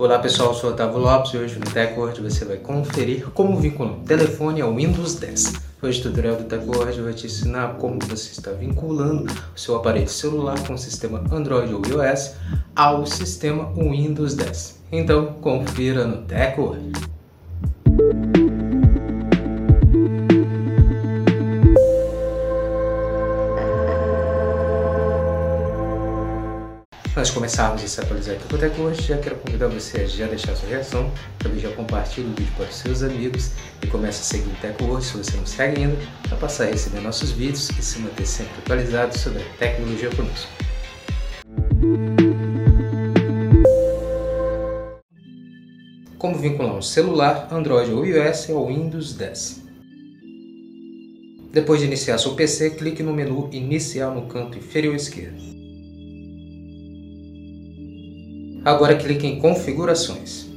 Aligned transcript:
Olá 0.00 0.18
pessoal, 0.18 0.54
sou 0.54 0.70
o 0.70 0.72
Otávio 0.72 0.96
Lopes 0.96 1.34
e 1.34 1.36
hoje 1.36 1.58
no 1.58 1.66
TechWord 1.66 2.22
você 2.22 2.42
vai 2.46 2.56
conferir 2.56 3.28
como 3.32 3.60
vincular 3.60 3.92
um 3.92 4.02
telefone 4.02 4.62
ao 4.62 4.74
Windows 4.74 5.16
10. 5.16 5.60
Hoje 5.82 6.00
o 6.00 6.02
tutorial 6.04 6.36
do 6.36 6.44
TechWord 6.44 7.02
vai 7.02 7.12
te 7.12 7.26
ensinar 7.26 7.74
como 7.74 7.98
você 8.08 8.32
está 8.32 8.50
vinculando 8.50 9.30
o 9.54 9.60
seu 9.60 9.76
aparelho 9.76 10.08
celular 10.08 10.58
com 10.66 10.72
o 10.72 10.78
sistema 10.78 11.22
Android 11.30 11.74
ou 11.74 11.82
iOS 11.84 12.34
ao 12.74 13.04
sistema 13.04 13.70
Windows 13.76 14.32
10. 14.32 14.80
Então 14.90 15.34
confira 15.34 16.06
no 16.06 16.22
TechWord. 16.22 16.92
De 27.10 27.32
começarmos 27.32 27.82
a 27.82 27.88
se 27.88 28.00
atualizar 28.00 28.36
aqui 28.36 28.44
com 28.48 28.84
o 28.84 28.94
já 28.94 29.18
quero 29.18 29.36
convidar 29.36 29.66
você 29.66 30.00
a 30.00 30.06
já 30.06 30.26
deixar 30.26 30.54
sua 30.56 30.68
reação, 30.68 31.12
também 31.38 31.58
já 31.58 31.68
compartilhe 31.72 32.28
o 32.28 32.30
vídeo 32.30 32.52
para 32.56 32.66
os 32.66 32.76
seus 32.76 33.02
amigos 33.02 33.50
e 33.82 33.86
comece 33.88 34.20
a 34.20 34.24
seguir 34.24 34.48
o 34.48 34.56
Teco 34.62 34.84
hoje 34.84 35.08
se 35.08 35.18
você 35.18 35.36
não 35.36 35.44
segue 35.44 35.82
ainda, 35.82 35.98
para 36.22 36.38
passar 36.38 36.64
a 36.64 36.66
receber 36.68 37.00
nossos 37.00 37.32
vídeos 37.32 37.68
e 37.70 37.82
se 37.82 37.98
manter 37.98 38.24
sempre 38.24 38.54
atualizado 38.60 39.18
sobre 39.18 39.42
a 39.42 39.56
tecnologia 39.58 40.08
conosco. 40.10 40.48
Como 46.16 46.38
vincular 46.38 46.74
um 46.74 46.82
celular, 46.82 47.48
Android 47.52 47.90
ou 47.90 48.06
iOS 48.06 48.48
ao 48.50 48.68
Windows 48.68 49.14
10. 49.14 49.62
Depois 51.52 51.80
de 51.80 51.86
iniciar 51.86 52.16
seu 52.18 52.34
PC, 52.34 52.70
clique 52.70 53.02
no 53.02 53.12
menu 53.12 53.50
Inicial 53.52 54.14
no 54.14 54.26
canto 54.26 54.56
inferior 54.56 54.94
esquerdo. 54.94 55.59
Agora 58.64 58.96
clique 58.96 59.26
em 59.26 59.38
Configurações. 59.38 60.48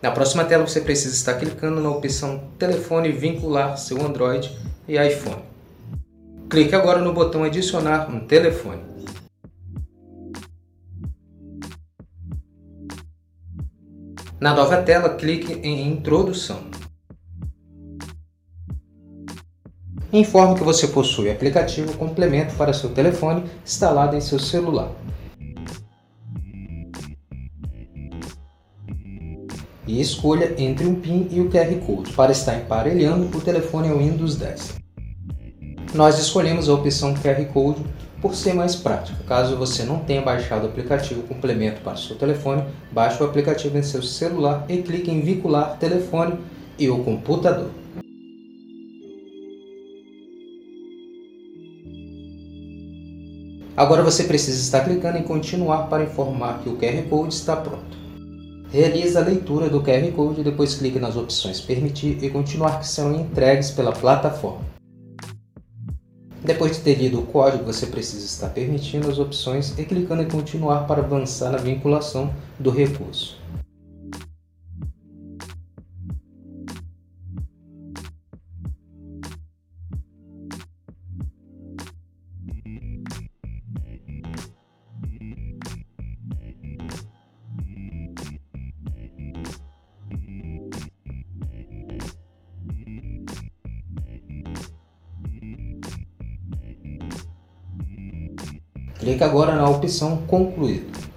Na 0.00 0.10
próxima 0.10 0.44
tela 0.44 0.66
você 0.66 0.80
precisa 0.80 1.14
estar 1.14 1.34
clicando 1.34 1.80
na 1.80 1.90
opção 1.90 2.42
Telefone 2.58 3.12
vincular 3.12 3.76
seu 3.76 4.04
Android 4.04 4.50
e 4.88 4.96
iPhone. 4.96 5.42
Clique 6.50 6.74
agora 6.74 7.00
no 7.00 7.12
botão 7.12 7.44
Adicionar 7.44 8.10
um 8.10 8.26
telefone. 8.26 8.82
Na 14.40 14.52
nova 14.52 14.82
tela, 14.82 15.10
clique 15.10 15.52
em 15.62 15.86
Introdução. 15.86 16.71
Informe 20.12 20.56
que 20.56 20.62
você 20.62 20.88
possui 20.88 21.30
aplicativo 21.30 21.96
complemento 21.96 22.54
para 22.54 22.74
seu 22.74 22.90
telefone 22.90 23.44
instalado 23.64 24.14
em 24.14 24.20
seu 24.20 24.38
celular. 24.38 24.90
E 29.86 30.02
escolha 30.02 30.54
entre 30.58 30.86
um 30.86 30.96
PIN 30.96 31.28
e 31.30 31.40
o 31.40 31.48
QR 31.48 31.74
Code 31.86 32.12
para 32.12 32.30
estar 32.30 32.58
emparelhando 32.58 33.34
o 33.34 33.40
telefone 33.40 33.88
ao 33.88 33.96
Windows 33.96 34.36
10. 34.36 34.74
Nós 35.94 36.18
escolhemos 36.18 36.68
a 36.68 36.74
opção 36.74 37.14
QR 37.14 37.42
Code 37.46 37.82
por 38.20 38.34
ser 38.34 38.52
mais 38.52 38.76
prática. 38.76 39.24
Caso 39.26 39.56
você 39.56 39.82
não 39.82 40.00
tenha 40.00 40.20
baixado 40.20 40.64
o 40.64 40.66
aplicativo 40.66 41.22
complemento 41.22 41.80
para 41.80 41.96
seu 41.96 42.16
telefone, 42.16 42.64
baixe 42.92 43.22
o 43.22 43.26
aplicativo 43.26 43.78
em 43.78 43.82
seu 43.82 44.02
celular 44.02 44.66
e 44.68 44.82
clique 44.82 45.10
em 45.10 45.22
vincular 45.22 45.78
telefone 45.78 46.38
e 46.78 46.90
o 46.90 47.02
computador. 47.02 47.70
Agora 53.82 54.04
você 54.04 54.22
precisa 54.22 54.60
estar 54.60 54.84
clicando 54.84 55.18
em 55.18 55.24
continuar 55.24 55.88
para 55.88 56.04
informar 56.04 56.60
que 56.62 56.68
o 56.68 56.76
QR 56.76 57.02
Code 57.10 57.34
está 57.34 57.56
pronto. 57.56 57.98
Realize 58.70 59.18
a 59.18 59.20
leitura 59.20 59.68
do 59.68 59.82
QR 59.82 60.08
Code 60.14 60.40
e 60.40 60.44
depois 60.44 60.76
clique 60.76 61.00
nas 61.00 61.16
opções 61.16 61.60
permitir 61.60 62.22
e 62.22 62.30
continuar 62.30 62.78
que 62.78 62.86
serão 62.86 63.12
entregues 63.12 63.72
pela 63.72 63.90
plataforma. 63.90 64.64
Depois 66.44 66.76
de 66.76 66.82
ter 66.84 66.94
lido 66.94 67.18
o 67.18 67.26
código, 67.26 67.64
você 67.64 67.86
precisa 67.86 68.24
estar 68.24 68.50
permitindo 68.50 69.10
as 69.10 69.18
opções 69.18 69.76
e 69.76 69.82
clicando 69.82 70.22
em 70.22 70.28
continuar 70.28 70.86
para 70.86 71.02
avançar 71.02 71.50
na 71.50 71.58
vinculação 71.58 72.32
do 72.60 72.70
recurso. 72.70 73.36
Clique 99.02 99.24
agora 99.24 99.56
na 99.56 99.68
opção 99.68 100.18
Concluído. 100.28 101.11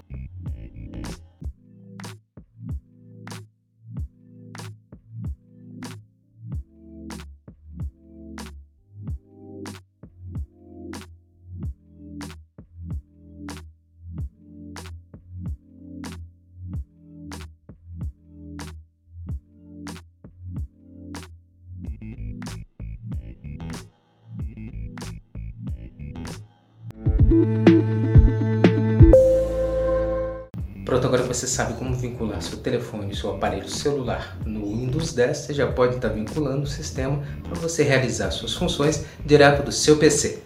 Pronto, 30.85 31.07
agora 31.07 31.23
você 31.23 31.47
sabe 31.47 31.73
como 31.73 31.95
vincular 31.95 32.39
seu 32.43 32.59
telefone 32.59 33.15
seu 33.15 33.31
aparelho 33.31 33.67
celular 33.67 34.37
no 34.45 34.67
Windows 34.67 35.13
10, 35.13 35.35
você 35.35 35.53
já 35.53 35.65
pode 35.65 35.95
estar 35.95 36.09
vinculando 36.09 36.61
o 36.61 36.67
sistema 36.67 37.23
para 37.41 37.59
você 37.59 37.81
realizar 37.81 38.29
suas 38.29 38.53
funções 38.53 39.03
direto 39.25 39.63
do 39.63 39.71
seu 39.71 39.97
PC. 39.97 40.43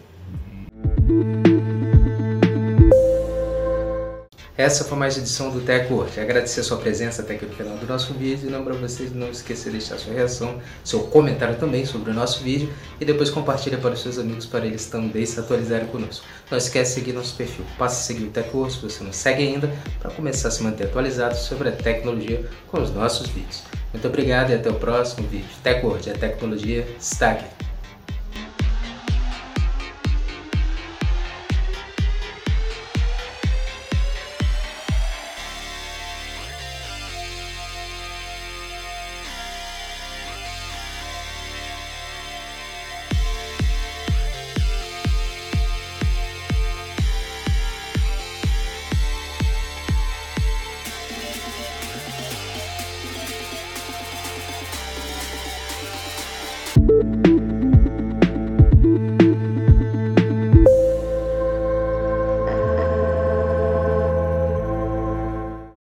Essa 4.60 4.84
foi 4.84 4.98
mais 4.98 5.16
edição 5.16 5.50
do 5.50 5.62
TechWord. 5.62 6.20
Agradecer 6.20 6.60
a 6.60 6.62
sua 6.62 6.76
presença 6.76 7.22
até 7.22 7.32
aqui 7.32 7.46
no 7.46 7.52
final 7.54 7.78
do 7.78 7.86
nosso 7.86 8.12
vídeo 8.12 8.46
e 8.46 8.52
lembrar 8.52 8.74
vocês 8.74 9.10
de 9.10 9.16
não 9.16 9.30
esquecer 9.30 9.72
de 9.72 9.78
deixar 9.78 9.96
sua 9.96 10.12
reação, 10.12 10.60
seu 10.84 11.00
comentário 11.04 11.56
também 11.56 11.86
sobre 11.86 12.10
o 12.10 12.14
nosso 12.14 12.44
vídeo 12.44 12.70
e 13.00 13.04
depois 13.06 13.30
compartilha 13.30 13.78
para 13.78 13.94
os 13.94 14.02
seus 14.02 14.18
amigos 14.18 14.44
para 14.44 14.66
eles 14.66 14.84
também 14.84 15.24
se 15.24 15.40
atualizarem 15.40 15.86
conosco. 15.86 16.26
Não 16.50 16.58
esquece 16.58 16.96
de 16.96 17.00
seguir 17.00 17.12
nosso 17.14 17.34
perfil. 17.36 17.64
Passe 17.78 18.02
a 18.02 18.14
seguir 18.14 18.26
o 18.28 18.30
TechWord 18.30 18.74
se 18.74 18.82
você 18.82 19.02
não 19.02 19.14
segue 19.14 19.42
ainda 19.44 19.72
para 19.98 20.10
começar 20.10 20.48
a 20.48 20.50
se 20.50 20.62
manter 20.62 20.84
atualizado 20.84 21.36
sobre 21.38 21.70
a 21.70 21.72
tecnologia 21.72 22.44
com 22.68 22.82
os 22.82 22.90
nossos 22.90 23.28
vídeos. 23.28 23.62
Muito 23.94 24.06
obrigado 24.06 24.50
e 24.50 24.54
até 24.56 24.68
o 24.68 24.74
próximo 24.74 25.26
vídeo. 25.26 25.48
TechWord, 25.62 26.10
a 26.10 26.14
tecnologia 26.18 26.86
está 27.00 27.30
aqui. 27.30 27.59